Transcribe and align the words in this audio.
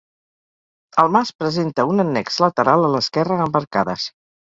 El 1.03 1.11
Mas 1.15 1.31
presenta 1.41 1.85
un 1.91 2.03
annex 2.03 2.39
lateral 2.45 2.87
a 2.87 2.89
l'esquerra 2.95 3.39
amb 3.45 3.61
arcades. 3.61 4.09